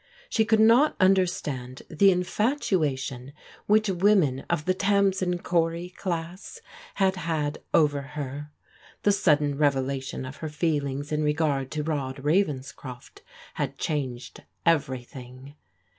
[0.31, 3.33] She could not understand the infatua tion
[3.67, 6.59] which women of the Tamsin Cory class
[6.95, 8.49] had had over her.
[9.03, 13.21] The sudden revelation of her feelings in re gard to Rod Ravenscroft
[13.53, 15.53] had changed everjrthing.